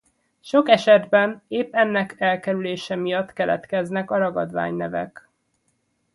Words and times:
Sok 0.39 0.69
esetben 0.69 1.41
épp 1.47 1.73
ennek 1.75 2.15
elkerülése 2.17 2.95
miatt 2.95 3.33
keletkeznek 3.33 4.11
a 4.11 4.17
ragadványnevek. 4.17 5.27